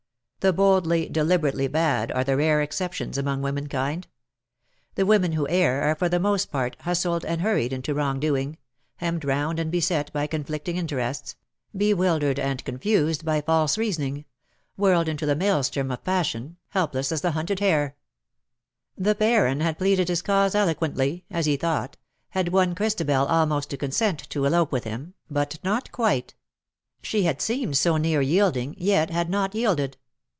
The 0.41 0.51
boldly, 0.53 1.07
deliberately 1.07 1.67
bad 1.67 2.11
are 2.13 2.23
the 2.23 2.35
rare 2.35 2.63
exceptions 2.63 3.15
among 3.15 3.43
womankind. 3.43 4.07
The 4.95 5.05
women 5.05 5.33
who 5.33 5.47
err 5.47 5.83
are 5.83 5.93
for 5.93 6.09
the 6.09 6.19
most 6.19 6.51
part 6.51 6.75
hustled 6.79 7.23
and 7.23 7.41
AND 7.41 7.41
SUCH 7.41 7.43
DEADLY 7.43 7.61
FRUIT/^ 7.61 7.83
237 7.85 7.99
hurried 8.01 8.09
into 8.09 8.09
wrong 8.09 8.19
doing— 8.19 8.57
hemmed 9.05 9.23
round 9.23 9.59
and 9.59 9.69
beset 9.71 10.11
by 10.11 10.25
conflicting 10.25 10.77
interests— 10.77 11.35
bewildered 11.77 12.39
and 12.39 12.65
confused 12.65 13.23
by 13.23 13.41
false 13.41 13.77
reasoning— 13.77 14.25
whirled 14.77 15.07
in 15.07 15.17
the 15.17 15.35
Maelstrom 15.35 15.91
of 15.91 16.03
pas 16.03 16.25
sion, 16.25 16.57
helpless 16.69 17.11
as 17.11 17.21
the 17.21 17.33
hunted 17.33 17.59
hare. 17.59 17.95
The 18.97 19.13
Baron 19.13 19.59
had 19.59 19.77
pleaded 19.77 20.07
his 20.09 20.23
cause 20.23 20.55
eloquently, 20.55 21.23
as 21.29 21.45
he 21.45 21.55
thought— 21.55 21.97
had 22.29 22.49
won 22.49 22.73
Christabel 22.73 23.27
almost 23.27 23.69
to 23.69 23.77
consent 23.77 24.27
to 24.31 24.45
elope 24.45 24.71
with 24.71 24.85
him— 24.85 25.13
but 25.29 25.59
not 25.63 25.91
quite. 25.91 26.33
She 27.03 27.25
had 27.25 27.43
seemed 27.43 27.77
so 27.77 27.97
near 27.97 28.23
yielding, 28.23 28.73
yet 28.79 29.11
had 29.11 29.29
not 29.29 29.53
yielded. 29.53 29.97